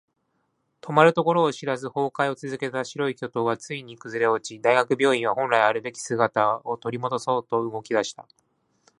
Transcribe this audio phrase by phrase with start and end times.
[0.81, 8.27] 止まるところを知らず崩壊を続けた白い巨塔はついに崩れ落ち、大学病院は本来のあるべき姿を取り戻そうと動き出した。